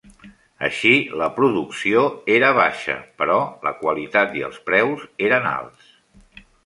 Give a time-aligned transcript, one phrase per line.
[0.67, 2.01] Així, la producció
[2.37, 5.93] era baixa, però la qualitat i els preus eren alts.